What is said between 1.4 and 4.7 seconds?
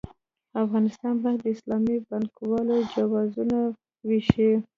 د اسلامي بانکوالۍ جوازونه وېشي.